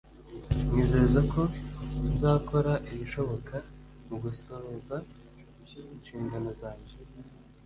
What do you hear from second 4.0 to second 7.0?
mu gusohoza inshingano zanjye